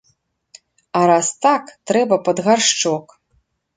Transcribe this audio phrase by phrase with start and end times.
[0.99, 3.05] А раз так, трэба пад гаршчок.